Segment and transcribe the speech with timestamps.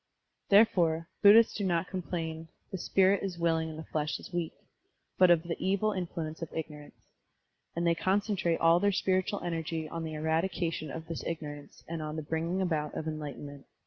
[0.49, 4.51] Therefore, Bud dhists do not complain, "The spirit is willing, and the flesh is weak";
[5.19, 7.11] but of the evil influence of ignorance;
[7.75, 12.01] and they concentrate all their spiritual energy on the eradication of this ignor ance and
[12.01, 13.67] on the bringing about of enlightenment.